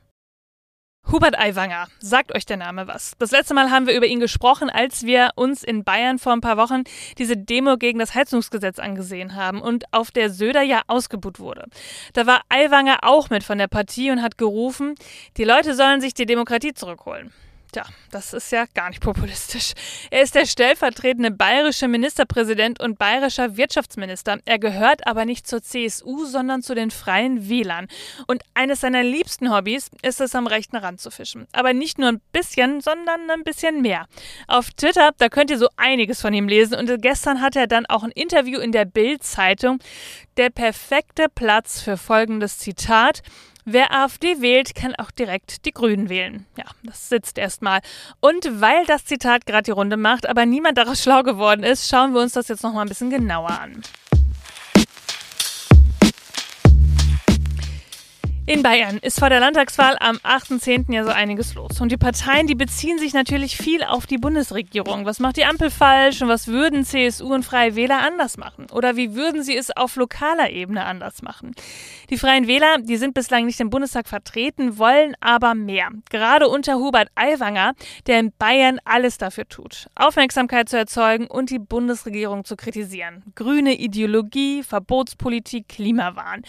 Hubert 1.12 1.40
Aiwanger, 1.40 1.88
sagt 2.00 2.36
euch 2.36 2.46
der 2.46 2.58
Name 2.58 2.86
was? 2.88 3.14
Das 3.18 3.32
letzte 3.32 3.56
Mal 3.56 3.72
haben 3.72 3.88
wir 3.88 3.98
über 3.98 4.06
ihn 4.06 4.20
gesprochen, 4.20 4.70
als 4.70 5.08
wir 5.08 5.32
uns 5.34 5.64
in 5.64 5.84
Bayern 5.84 6.20
vor 6.20 6.34
ein 6.34 6.42
paar 6.42 6.58
Wochen 6.58 6.84
diese 7.18 7.36
Demo 7.36 7.78
gegen 7.78 7.98
das 7.98 8.14
Heizungsgesetz 8.14 8.78
angesehen 8.78 9.34
haben 9.34 9.60
und 9.60 9.86
auf 9.92 10.12
der 10.12 10.30
Söder 10.30 10.62
ja 10.62 10.84
ausgebuht 10.86 11.40
wurde. 11.40 11.66
Da 12.14 12.28
war 12.28 12.42
Aiwanger 12.50 13.00
auch 13.02 13.32
mit 13.32 13.44
von 13.44 13.58
der 13.58 13.68
Partie 13.68 14.12
und 14.12 14.22
hat 14.22 14.38
gerufen, 14.38 14.94
die 15.38 15.46
Leute 15.46 15.74
sollen 15.74 16.00
sich 16.00 16.14
die 16.14 16.28
Demokratie 16.28 16.76
zurückholen. 16.76 17.34
Tja, 17.72 17.86
das 18.10 18.34
ist 18.34 18.52
ja 18.52 18.66
gar 18.74 18.90
nicht 18.90 19.02
populistisch. 19.02 19.74
Er 20.10 20.24
ist 20.24 20.34
der 20.34 20.48
stellvertretende 20.48 21.30
bayerische 21.30 21.88
Ministerpräsident 21.88 22.80
und 22.80 22.98
bayerischer 22.98 23.58
Wirtschaftsminister. 23.58 24.40
Er 24.46 24.58
gehört 24.58 25.06
aber 25.06 25.26
nicht 25.26 25.48
zur 25.48 25.62
CSU, 25.62 26.26
sondern 26.26 26.64
zu 26.64 26.74
den 26.74 26.90
Freien 26.90 27.48
Wählern. 27.48 27.88
Und 28.26 28.42
eines 28.56 28.82
seiner 28.82 29.04
liebsten 29.04 29.54
Hobbys 29.54 29.92
ist 30.02 30.20
es, 30.20 30.34
am 30.34 30.48
rechten 30.48 30.78
Rand 30.78 31.00
zu 31.00 31.12
fischen. 31.12 31.48
Aber 31.52 31.74
nicht 31.74 32.00
nur 32.00 32.10
ein 32.10 32.22
bisschen, 32.32 32.82
sondern 32.82 33.30
ein 33.30 33.44
bisschen 33.44 33.82
mehr. 33.82 34.08
Auf 34.48 34.72
Twitter, 34.72 35.12
da 35.18 35.30
könnt 35.30 35.52
ihr 35.52 35.60
so 35.60 35.70
einiges 35.78 36.22
von 36.22 36.34
ihm 36.34 36.48
lesen. 36.48 36.76
Und 36.76 37.02
gestern 37.02 37.42
hatte 37.42 37.60
er 37.60 37.68
dann 37.68 37.86
auch 37.86 38.04
ein 38.04 38.12
Interview 38.12 38.60
in 38.60 38.72
der 38.72 38.86
Bild-Zeitung. 38.86 39.80
Der 40.38 40.50
perfekte 40.50 41.28
Platz 41.34 41.82
für 41.82 41.98
folgendes 41.98 42.58
Zitat. 42.58 43.22
Wer 43.72 43.94
AfD 43.94 44.42
wählt, 44.42 44.74
kann 44.74 44.96
auch 44.96 45.12
direkt 45.12 45.64
die 45.68 45.72
Grünen 45.72 46.10
wählen. 46.10 46.48
Ja, 46.58 46.64
das 46.82 47.08
sitzt 47.08 47.38
erstmal. 47.38 47.82
Und 48.20 48.60
weil 48.60 48.84
das 48.88 49.06
Zitat 49.06 49.46
gerade 49.46 49.62
die 49.62 49.72
Runde 49.72 49.96
macht, 49.96 50.28
aber 50.28 50.48
niemand 50.48 50.80
daraus 50.80 51.04
schlau 51.04 51.22
geworden 51.22 51.62
ist, 51.62 51.88
schauen 51.88 52.16
wir 52.16 52.22
uns 52.22 52.34
das 52.34 52.48
jetzt 52.48 52.64
nochmal 52.64 52.86
ein 52.86 52.90
bisschen 52.90 53.12
genauer 53.12 53.52
an. 53.52 53.84
In 58.50 58.64
Bayern 58.64 58.98
ist 59.04 59.20
vor 59.20 59.30
der 59.30 59.42
Landtagswahl 59.42 59.96
am 60.00 60.16
8.10. 60.18 60.92
ja 60.92 61.04
so 61.04 61.12
einiges 61.12 61.54
los. 61.54 61.80
Und 61.82 61.92
die 61.92 61.98
Parteien, 61.98 62.48
die 62.48 62.56
beziehen 62.56 62.98
sich 62.98 63.14
natürlich 63.14 63.56
viel 63.56 63.84
auf 63.84 64.08
die 64.08 64.18
Bundesregierung. 64.18 65.06
Was 65.06 65.20
macht 65.20 65.38
die 65.38 65.46
Ampel 65.46 65.70
falsch 65.70 66.20
und 66.24 66.30
was 66.30 66.48
würden 66.48 66.84
CSU 66.84 67.32
und 67.32 67.46
Freie 67.46 67.76
Wähler 67.76 68.00
anders 68.00 68.38
machen? 68.38 68.66
Oder 68.72 68.96
wie 68.96 69.14
würden 69.14 69.44
sie 69.44 69.56
es 69.56 69.70
auf 69.70 69.98
lokaler 69.98 70.50
Ebene 70.50 70.86
anders 70.86 71.22
machen? 71.22 71.52
Die 72.10 72.18
Freien 72.18 72.48
Wähler, 72.48 72.80
die 72.80 72.98
sind 72.98 73.14
bislang 73.14 73.46
nicht 73.46 73.60
im 73.60 73.70
Bundestag 73.70 74.08
vertreten, 74.08 74.80
wollen 74.80 75.16
aber 75.20 75.54
mehr. 75.54 75.90
Gerade 76.10 76.48
unter 76.48 76.78
Hubert 76.78 77.10
Aiwanger, 77.14 77.74
der 78.08 78.20
in 78.20 78.34
Bayern 78.40 78.80
alles 78.84 79.20
dafür 79.20 79.48
tut, 79.48 79.90
Aufmerksamkeit 79.94 80.70
zu 80.70 80.78
erzeugen 80.80 81.28
und 81.28 81.52
die 81.52 81.60
Bundesregierung 81.60 82.46
zu 82.46 82.56
kritisieren. 82.56 83.22
Grüne 83.36 83.76
Ideologie, 83.76 84.64
Verbotspolitik, 84.64 85.70
Klimawahn. 85.70 86.42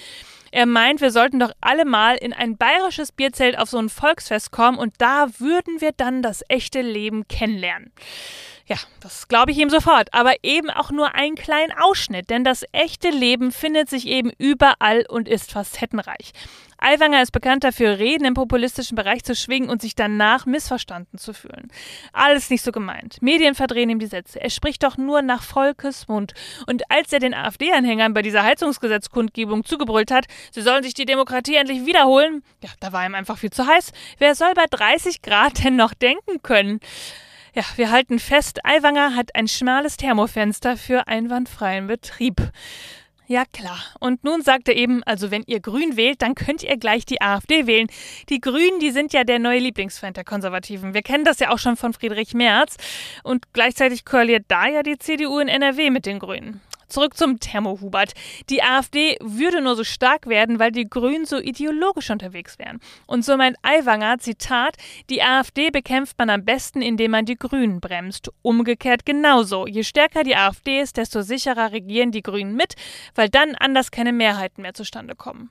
Er 0.52 0.66
meint, 0.66 1.00
wir 1.00 1.12
sollten 1.12 1.38
doch 1.38 1.52
alle 1.60 1.84
mal 1.84 2.16
in 2.16 2.32
ein 2.32 2.56
bayerisches 2.56 3.12
Bierzelt 3.12 3.58
auf 3.58 3.70
so 3.70 3.78
ein 3.78 3.88
Volksfest 3.88 4.50
kommen 4.50 4.78
und 4.78 4.94
da 4.98 5.28
würden 5.38 5.80
wir 5.80 5.92
dann 5.92 6.22
das 6.22 6.42
echte 6.48 6.80
Leben 6.82 7.28
kennenlernen. 7.28 7.92
Ja, 8.70 8.76
das 9.00 9.26
glaube 9.26 9.50
ich 9.50 9.58
ihm 9.58 9.68
sofort, 9.68 10.14
aber 10.14 10.32
eben 10.44 10.70
auch 10.70 10.92
nur 10.92 11.16
einen 11.16 11.34
kleinen 11.34 11.72
Ausschnitt, 11.72 12.30
denn 12.30 12.44
das 12.44 12.64
echte 12.70 13.10
Leben 13.10 13.50
findet 13.50 13.90
sich 13.90 14.06
eben 14.06 14.30
überall 14.38 15.04
und 15.08 15.26
ist 15.26 15.50
facettenreich. 15.50 16.30
Aiwanger 16.78 17.20
ist 17.20 17.32
bekannt 17.32 17.64
dafür, 17.64 17.98
Reden 17.98 18.24
im 18.24 18.34
populistischen 18.34 18.94
Bereich 18.94 19.24
zu 19.24 19.34
schwingen 19.34 19.70
und 19.70 19.82
sich 19.82 19.96
danach 19.96 20.46
missverstanden 20.46 21.18
zu 21.18 21.34
fühlen. 21.34 21.66
Alles 22.12 22.48
nicht 22.48 22.62
so 22.62 22.70
gemeint. 22.70 23.20
Medien 23.20 23.56
verdrehen 23.56 23.90
ihm 23.90 23.98
die 23.98 24.06
Sätze. 24.06 24.40
Er 24.40 24.50
spricht 24.50 24.84
doch 24.84 24.96
nur 24.96 25.20
nach 25.20 25.42
Volkes 25.42 26.06
Mund. 26.06 26.34
Und 26.68 26.88
als 26.92 27.12
er 27.12 27.18
den 27.18 27.34
AfD-Anhängern 27.34 28.14
bei 28.14 28.22
dieser 28.22 28.44
Heizungsgesetzkundgebung 28.44 29.64
zugebrüllt 29.64 30.12
hat, 30.12 30.26
sie 30.52 30.62
sollen 30.62 30.84
sich 30.84 30.94
die 30.94 31.06
Demokratie 31.06 31.56
endlich 31.56 31.86
wiederholen, 31.86 32.44
ja, 32.62 32.70
da 32.78 32.92
war 32.92 33.04
ihm 33.04 33.16
einfach 33.16 33.36
viel 33.36 33.50
zu 33.50 33.66
heiß. 33.66 33.90
Wer 34.18 34.36
soll 34.36 34.54
bei 34.54 34.66
30 34.70 35.22
Grad 35.22 35.64
denn 35.64 35.74
noch 35.74 35.92
denken 35.92 36.40
können? 36.44 36.78
Ja, 37.54 37.64
wir 37.76 37.90
halten 37.90 38.18
fest, 38.20 38.64
Aiwanger 38.64 39.16
hat 39.16 39.34
ein 39.34 39.48
schmales 39.48 39.96
Thermofenster 39.96 40.76
für 40.76 41.08
einwandfreien 41.08 41.88
Betrieb. 41.88 42.40
Ja 43.26 43.44
klar. 43.44 43.78
Und 44.00 44.24
nun 44.24 44.42
sagt 44.42 44.68
er 44.68 44.76
eben, 44.76 45.02
also 45.04 45.30
wenn 45.30 45.44
ihr 45.46 45.60
Grün 45.60 45.96
wählt, 45.96 46.22
dann 46.22 46.34
könnt 46.34 46.62
ihr 46.62 46.76
gleich 46.76 47.06
die 47.06 47.20
AfD 47.20 47.66
wählen. 47.66 47.88
Die 48.28 48.40
Grünen, 48.40 48.80
die 48.80 48.90
sind 48.90 49.12
ja 49.12 49.24
der 49.24 49.38
neue 49.38 49.60
Lieblingsfeind 49.60 50.16
der 50.16 50.24
Konservativen. 50.24 50.94
Wir 50.94 51.02
kennen 51.02 51.24
das 51.24 51.38
ja 51.38 51.50
auch 51.50 51.58
schon 51.58 51.76
von 51.76 51.92
Friedrich 51.92 52.34
Merz. 52.34 52.76
Und 53.22 53.52
gleichzeitig 53.52 54.04
koaliert 54.04 54.46
da 54.48 54.66
ja 54.66 54.82
die 54.82 54.98
CDU 54.98 55.38
in 55.38 55.46
NRW 55.46 55.90
mit 55.90 56.06
den 56.06 56.18
Grünen. 56.18 56.60
Zurück 56.90 57.16
zum 57.16 57.40
Thermohubert. 57.40 58.12
Die 58.50 58.62
AfD 58.62 59.16
würde 59.20 59.60
nur 59.60 59.76
so 59.76 59.84
stark 59.84 60.26
werden, 60.26 60.58
weil 60.58 60.72
die 60.72 60.88
Grünen 60.88 61.24
so 61.24 61.38
ideologisch 61.38 62.10
unterwegs 62.10 62.58
wären. 62.58 62.80
Und 63.06 63.24
so 63.24 63.36
meint 63.36 63.56
Aiwanger, 63.62 64.18
Zitat, 64.18 64.76
die 65.08 65.22
AfD 65.22 65.70
bekämpft 65.70 66.18
man 66.18 66.30
am 66.30 66.44
besten, 66.44 66.82
indem 66.82 67.12
man 67.12 67.24
die 67.24 67.36
Grünen 67.36 67.80
bremst. 67.80 68.30
Umgekehrt 68.42 69.06
genauso. 69.06 69.66
Je 69.66 69.84
stärker 69.84 70.24
die 70.24 70.36
AfD 70.36 70.80
ist, 70.80 70.96
desto 70.96 71.22
sicherer 71.22 71.72
regieren 71.72 72.10
die 72.10 72.22
Grünen 72.22 72.56
mit, 72.56 72.74
weil 73.14 73.28
dann 73.28 73.54
anders 73.54 73.90
keine 73.90 74.12
Mehrheiten 74.12 74.62
mehr 74.62 74.74
zustande 74.74 75.14
kommen. 75.14 75.50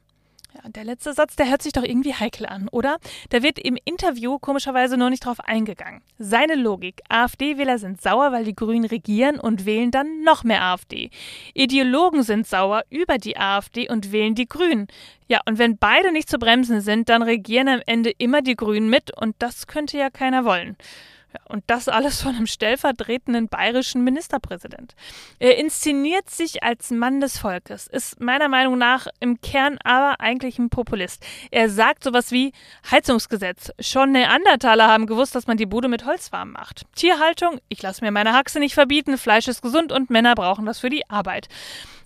Ja, 0.52 0.68
der 0.68 0.84
letzte 0.84 1.14
Satz, 1.14 1.36
der 1.36 1.48
hört 1.48 1.62
sich 1.62 1.74
doch 1.74 1.84
irgendwie 1.84 2.16
heikel 2.16 2.48
an, 2.48 2.70
oder? 2.70 2.98
Da 3.30 3.44
wird 3.44 3.60
im 3.60 3.78
Interview 3.86 4.40
komischerweise 4.40 4.98
nur 4.98 5.12
nicht 5.12 5.24
drauf 5.24 5.40
eingegangen. 5.42 6.02
Seine 6.18 6.56
Logik: 6.56 7.02
AfD-Wähler 7.08 7.78
sind 7.78 8.02
sauer, 8.02 8.32
weil 8.32 8.46
die 8.46 8.56
Grünen 8.56 8.86
regieren 8.86 9.40
und 9.40 9.66
wählen 9.66 9.92
dann 9.92 10.24
noch 10.24 10.44
mehr 10.44 10.64
AfD. 10.64 11.12
Ideologen 11.54 12.24
sind 12.24 12.48
sauer 12.48 12.82
über 12.90 13.20
die 13.20 13.38
AfD 13.38 13.90
und 13.90 14.12
wählen 14.12 14.34
die 14.34 14.48
Grünen. 14.48 14.88
Ja, 15.28 15.42
und 15.46 15.60
wenn 15.60 15.78
beide 15.78 16.12
nicht 16.12 16.30
zu 16.30 16.40
bremsen 16.40 16.82
sind, 16.82 17.10
dann 17.10 17.22
regieren 17.22 17.68
am 17.68 17.82
Ende 17.86 18.10
immer 18.18 18.42
die 18.42 18.56
Grünen 18.56 18.90
mit 18.90 19.16
und 19.16 19.36
das 19.38 19.68
könnte 19.68 20.00
ja 20.00 20.10
keiner 20.10 20.46
wollen. 20.46 20.78
Und 21.46 21.64
das 21.68 21.88
alles 21.88 22.22
von 22.22 22.36
einem 22.36 22.48
stellvertretenden 22.48 23.48
bayerischen 23.48 24.04
Ministerpräsident. 24.04 24.96
Er 25.40 25.58
inszeniert 25.58 26.30
sich 26.30 26.64
als 26.64 26.92
Mann 26.92 27.22
des 27.22 27.38
Volkes, 27.38 27.88
ist 27.88 28.20
meiner 28.20 28.48
Meinung 28.48 28.78
nach 28.78 29.08
im 29.20 29.42
Kern 29.42 29.78
aber 29.84 30.20
eigentlich 30.20 30.60
ein 30.60 30.70
Populist. 30.70 31.26
Er 31.52 31.70
sagt 31.70 32.04
sowas 32.04 32.32
wie 32.32 32.54
Heizungsgesetz. 32.90 33.72
Schon 33.80 34.12
Neandertaler 34.12 34.88
haben 34.88 35.06
gewusst, 35.06 35.36
dass 35.36 35.48
man 35.48 35.58
die 35.58 35.66
Bude 35.66 35.88
mit 35.88 36.06
Holz 36.06 36.32
warm 36.32 36.52
macht. 36.52 36.84
Tierhaltung, 36.96 37.60
ich 37.68 37.82
lasse 37.82 38.04
mir 38.04 38.12
meine 38.12 38.34
Haxe 38.34 38.60
nicht 38.60 38.74
verbieten, 38.74 39.18
Fleisch 39.18 39.48
ist 39.48 39.62
gesund 39.62 39.92
und 39.92 40.10
Männer 40.10 40.36
brauchen 40.36 40.66
das 40.66 40.80
für 40.80 40.90
die 40.90 41.10
Arbeit. 41.10 41.48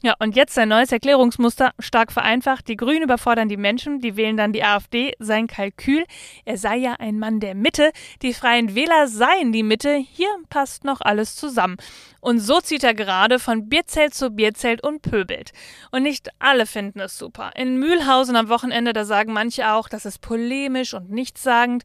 Ja, 0.05 0.15
und 0.19 0.36
jetzt 0.36 0.53
sein 0.53 0.67
neues 0.67 0.91
Erklärungsmuster, 0.91 1.72
stark 1.79 2.12
vereinfacht. 2.12 2.67
Die 2.67 2.75
Grünen 2.75 3.03
überfordern 3.03 3.48
die 3.48 3.55
Menschen, 3.55 4.01
die 4.01 4.17
wählen 4.17 4.36
dann 4.36 4.51
die 4.51 4.62
AfD. 4.62 5.13
Sein 5.17 5.48
Kalkül, 5.48 6.03
er 6.43 6.57
sei 6.57 6.75
ja 6.75 6.95
ein 7.00 7.19
Mann 7.19 7.39
der 7.39 7.55
Mitte, 7.55 7.93
die 8.22 8.33
Freien 8.33 8.75
Wähler 8.75 9.07
seien 9.07 9.53
die 9.53 9.63
Mitte. 9.63 9.95
Hier 9.95 10.27
passt 10.50 10.83
noch 10.83 11.00
alles 11.00 11.38
zusammen. 11.38 11.77
Und 12.19 12.39
so 12.39 12.60
zieht 12.60 12.83
er 12.83 12.93
gerade 12.93 13.39
von 13.39 13.69
Bierzelt 13.69 14.13
zu 14.13 14.29
Bierzelt 14.29 14.83
und 14.83 15.03
pöbelt. 15.03 15.53
Und 15.89 16.03
nicht 16.03 16.31
alle 16.38 16.65
finden 16.65 17.00
es 17.00 17.17
super. 17.17 17.51
In 17.55 17.77
Mühlhausen 17.77 18.36
am 18.36 18.50
Wochenende, 18.50 18.91
da 18.91 19.05
sagen 19.05 19.31
manche 19.31 19.72
auch, 19.72 19.88
das 19.88 20.05
ist 20.05 20.19
polemisch 20.19 20.93
und 20.93 21.12
nichtssagend. 21.12 21.83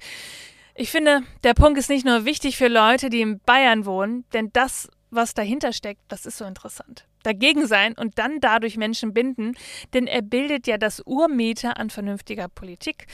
Ich 0.75 0.91
finde, 0.91 1.23
der 1.45 1.55
Punkt 1.55 1.79
ist 1.79 1.89
nicht 1.89 2.05
nur 2.05 2.25
wichtig 2.25 2.57
für 2.57 2.67
Leute, 2.67 3.11
die 3.11 3.21
in 3.21 3.39
Bayern 3.39 3.87
wohnen, 3.87 4.25
denn 4.33 4.51
das, 4.53 4.89
was 5.11 5.35
dahinter 5.35 5.73
steckt, 5.73 6.01
das 6.09 6.27
ist 6.27 6.39
so 6.39 6.45
interessant 6.45 7.05
dagegen 7.29 7.67
sein 7.67 7.95
und 7.97 8.19
dann 8.19 8.41
dadurch 8.41 8.77
Menschen 8.77 9.13
binden, 9.13 9.55
denn 9.93 10.07
er 10.07 10.23
bildet 10.23 10.67
ja 10.67 10.79
das 10.79 11.01
Urmeter 11.05 11.77
an 11.77 11.91
vernünftiger 11.91 12.49
Politik. 12.49 13.07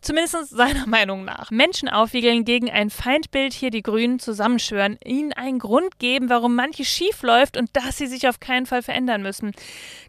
Zumindest 0.00 0.48
seiner 0.48 0.86
Meinung 0.86 1.24
nach. 1.24 1.50
Menschen 1.50 1.88
aufwiegeln 1.88 2.44
gegen 2.44 2.70
ein 2.70 2.90
Feindbild, 2.90 3.52
hier 3.52 3.70
die 3.70 3.82
Grünen 3.82 4.18
zusammenschwören, 4.18 4.98
ihnen 5.04 5.32
einen 5.32 5.58
Grund 5.58 5.98
geben, 5.98 6.28
warum 6.28 6.54
manches 6.54 6.88
schief 6.88 7.22
läuft 7.22 7.56
und 7.56 7.70
dass 7.74 7.98
sie 7.98 8.06
sich 8.06 8.26
auf 8.26 8.40
keinen 8.40 8.66
Fall 8.66 8.82
verändern 8.82 9.22
müssen. 9.22 9.52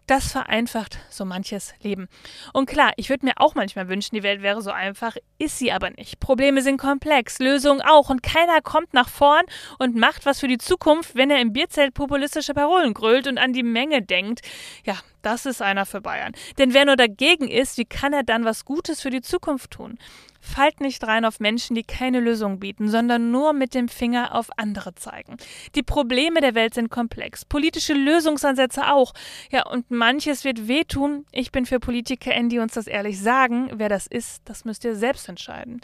Das 0.07 0.31
vereinfacht 0.31 0.97
so 1.09 1.23
manches 1.25 1.73
Leben. 1.81 2.07
Und 2.53 2.65
klar, 2.65 2.91
ich 2.97 3.09
würde 3.09 3.25
mir 3.25 3.33
auch 3.37 3.55
manchmal 3.55 3.87
wünschen, 3.87 4.15
die 4.15 4.23
Welt 4.23 4.41
wäre 4.41 4.61
so 4.61 4.71
einfach, 4.71 5.15
ist 5.37 5.59
sie 5.59 5.71
aber 5.71 5.89
nicht. 5.91 6.19
Probleme 6.19 6.61
sind 6.61 6.77
komplex, 6.77 7.39
Lösungen 7.39 7.81
auch 7.81 8.09
und 8.09 8.23
keiner 8.23 8.61
kommt 8.61 8.93
nach 8.93 9.09
vorn 9.09 9.45
und 9.77 9.95
macht 9.95 10.25
was 10.25 10.39
für 10.39 10.47
die 10.47 10.57
Zukunft, 10.57 11.15
wenn 11.15 11.29
er 11.29 11.39
im 11.39 11.53
Bierzelt 11.53 11.93
populistische 11.93 12.53
Parolen 12.53 12.93
grölt 12.93 13.27
und 13.27 13.37
an 13.37 13.50
die 13.53 13.63
Menge 13.63 14.01
denkt. 14.01 14.41
Ja, 14.85 14.97
das 15.21 15.45
ist 15.45 15.61
einer 15.61 15.85
für 15.85 16.01
Bayern. 16.01 16.33
Denn 16.57 16.73
wer 16.73 16.85
nur 16.85 16.95
dagegen 16.95 17.47
ist, 17.47 17.77
wie 17.77 17.85
kann 17.85 18.13
er 18.13 18.23
dann 18.23 18.45
was 18.45 18.65
Gutes 18.65 19.01
für 19.01 19.09
die 19.09 19.21
Zukunft 19.21 19.71
tun? 19.71 19.99
Fallt 20.43 20.81
nicht 20.81 21.05
rein 21.05 21.23
auf 21.23 21.39
Menschen, 21.39 21.75
die 21.75 21.83
keine 21.83 22.19
Lösung 22.19 22.59
bieten, 22.59 22.89
sondern 22.89 23.29
nur 23.29 23.53
mit 23.53 23.75
dem 23.75 23.87
Finger 23.87 24.33
auf 24.33 24.49
andere 24.57 24.95
zeigen. 24.95 25.37
Die 25.75 25.83
Probleme 25.83 26.41
der 26.41 26.55
Welt 26.55 26.73
sind 26.73 26.89
komplex, 26.89 27.45
politische 27.45 27.93
Lösungsansätze 27.93 28.91
auch. 28.91 29.13
Ja, 29.51 29.67
und 29.67 29.91
manches 29.91 30.43
wird 30.43 30.67
wehtun. 30.67 31.25
Ich 31.31 31.51
bin 31.51 31.67
für 31.67 31.79
PolitikerInnen, 31.79 32.49
die 32.49 32.57
uns 32.57 32.73
das 32.73 32.87
ehrlich 32.87 33.21
sagen. 33.21 33.69
Wer 33.75 33.89
das 33.89 34.07
ist, 34.07 34.41
das 34.45 34.65
müsst 34.65 34.83
ihr 34.83 34.95
selbst 34.95 35.29
entscheiden. 35.29 35.79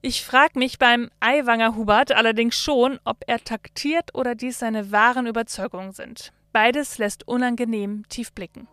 Ich 0.00 0.24
frage 0.24 0.58
mich 0.58 0.80
beim 0.80 1.08
Aiwanger 1.20 1.76
Hubert 1.76 2.10
allerdings 2.10 2.56
schon, 2.56 2.98
ob 3.04 3.18
er 3.28 3.38
taktiert 3.38 4.14
oder 4.14 4.34
dies 4.34 4.58
seine 4.58 4.90
wahren 4.90 5.28
Überzeugungen 5.28 5.92
sind. 5.92 6.32
Beides 6.52 6.98
lässt 6.98 7.26
unangenehm 7.26 8.04
tief 8.10 8.32
blicken. 8.32 8.68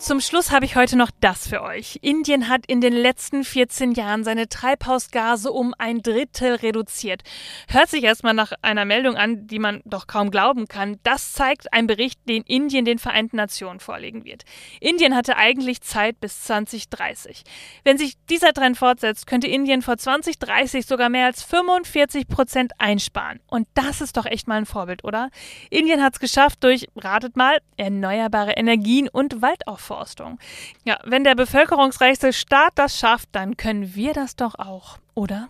Zum 0.00 0.18
Schluss 0.22 0.50
habe 0.50 0.64
ich 0.64 0.76
heute 0.76 0.96
noch 0.96 1.10
das 1.20 1.46
für 1.46 1.60
euch. 1.60 1.98
Indien 2.00 2.48
hat 2.48 2.64
in 2.66 2.80
den 2.80 2.94
letzten 2.94 3.44
14 3.44 3.92
Jahren 3.92 4.24
seine 4.24 4.48
Treibhausgase 4.48 5.52
um 5.52 5.74
ein 5.76 6.00
Drittel 6.00 6.54
reduziert. 6.54 7.20
Hört 7.68 7.90
sich 7.90 8.02
erstmal 8.02 8.32
nach 8.32 8.52
einer 8.62 8.86
Meldung 8.86 9.16
an, 9.16 9.46
die 9.46 9.58
man 9.58 9.82
doch 9.84 10.06
kaum 10.06 10.30
glauben 10.30 10.68
kann. 10.68 10.96
Das 11.02 11.34
zeigt 11.34 11.74
ein 11.74 11.86
Bericht, 11.86 12.18
den 12.26 12.44
Indien 12.44 12.86
den 12.86 12.98
Vereinten 12.98 13.36
Nationen 13.36 13.78
vorlegen 13.78 14.24
wird. 14.24 14.44
Indien 14.80 15.14
hatte 15.14 15.36
eigentlich 15.36 15.82
Zeit 15.82 16.18
bis 16.18 16.44
2030. 16.44 17.42
Wenn 17.84 17.98
sich 17.98 18.14
dieser 18.30 18.54
Trend 18.54 18.78
fortsetzt, 18.78 19.26
könnte 19.26 19.48
Indien 19.48 19.82
vor 19.82 19.98
2030 19.98 20.86
sogar 20.86 21.10
mehr 21.10 21.26
als 21.26 21.42
45 21.42 22.26
Prozent 22.26 22.72
einsparen. 22.78 23.40
Und 23.48 23.68
das 23.74 24.00
ist 24.00 24.16
doch 24.16 24.24
echt 24.24 24.48
mal 24.48 24.56
ein 24.56 24.66
Vorbild, 24.66 25.04
oder? 25.04 25.28
Indien 25.68 26.02
hat 26.02 26.14
es 26.14 26.20
geschafft 26.20 26.64
durch, 26.64 26.88
ratet 26.96 27.36
mal, 27.36 27.58
erneuerbare 27.76 28.52
Energien 28.52 29.06
und 29.06 29.42
Waldaufbau. 29.42 29.89
Aufforstung. 29.90 30.38
Ja, 30.84 30.98
wenn 31.04 31.24
der 31.24 31.34
bevölkerungsreichste 31.34 32.32
Staat 32.32 32.72
das 32.76 32.98
schafft, 32.98 33.28
dann 33.32 33.56
können 33.56 33.94
wir 33.94 34.12
das 34.12 34.36
doch 34.36 34.54
auch, 34.58 34.98
oder? 35.14 35.48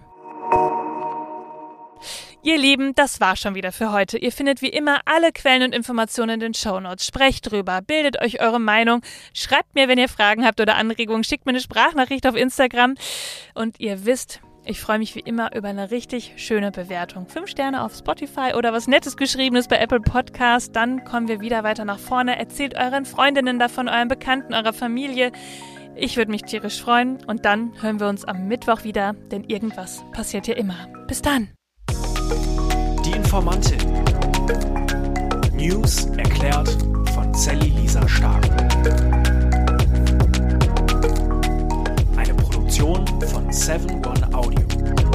Ihr 2.42 2.56
Lieben, 2.56 2.94
das 2.94 3.20
war 3.20 3.37
schon 3.37 3.54
wieder 3.54 3.70
für 3.70 3.92
heute. 3.92 4.16
Ihr 4.16 4.32
findet 4.32 4.62
wie 4.62 4.70
immer 4.70 5.00
alle 5.04 5.30
Quellen 5.30 5.62
und 5.62 5.75
Informationen 5.75 6.30
in 6.30 6.40
den 6.40 6.54
Shownotes. 6.54 7.04
Sprecht 7.04 7.50
drüber, 7.50 7.82
bildet 7.82 8.23
euch 8.23 8.40
eure 8.40 8.59
Meinung, 8.59 9.02
schreibt 9.35 9.75
mir, 9.75 9.88
wenn 9.88 9.99
ihr 9.99 10.09
Fragen 10.09 10.47
habt 10.47 10.59
oder 10.59 10.76
Anregungen, 10.76 11.23
schickt 11.23 11.44
mir 11.44 11.50
eine 11.50 11.61
Sprachnachricht 11.61 12.26
auf 12.26 12.37
Instagram. 12.37 12.94
Und 13.52 13.78
ihr 13.78 14.06
wisst, 14.06 14.40
ich 14.70 14.80
freue 14.80 15.00
mich 15.00 15.16
wie 15.16 15.20
immer 15.20 15.54
über 15.54 15.68
eine 15.68 15.90
richtig 15.90 16.34
schöne 16.36 16.70
Bewertung. 16.70 17.26
Fünf 17.26 17.48
Sterne 17.48 17.82
auf 17.82 17.94
Spotify 17.94 18.54
oder 18.56 18.72
was 18.72 18.86
Nettes 18.86 19.16
Geschriebenes 19.16 19.66
bei 19.66 19.78
Apple 19.78 20.00
Podcast. 20.00 20.76
Dann 20.76 21.04
kommen 21.04 21.26
wir 21.26 21.40
wieder 21.40 21.64
weiter 21.64 21.84
nach 21.84 21.98
vorne. 21.98 22.38
Erzählt 22.38 22.76
euren 22.76 23.04
Freundinnen 23.04 23.58
davon, 23.58 23.88
euren 23.88 24.08
Bekannten, 24.08 24.54
eurer 24.54 24.72
Familie. 24.72 25.32
Ich 25.96 26.16
würde 26.16 26.30
mich 26.30 26.42
tierisch 26.42 26.80
freuen 26.80 27.18
und 27.26 27.44
dann 27.44 27.72
hören 27.82 27.98
wir 27.98 28.08
uns 28.08 28.24
am 28.24 28.46
Mittwoch 28.46 28.84
wieder, 28.84 29.14
denn 29.32 29.42
irgendwas 29.44 30.04
passiert 30.12 30.46
hier 30.46 30.56
immer. 30.56 30.86
Bis 31.08 31.20
dann. 31.20 31.48
Die 33.04 33.10
Informantin. 33.10 33.78
News 35.52 36.06
erklärt 36.16 36.70
von 37.12 37.34
Sally 37.34 37.70
Lisa 37.70 38.08
Stark. 38.08 39.19
Seven 43.50 44.00
One 44.02 44.33
Audio. 44.33 45.10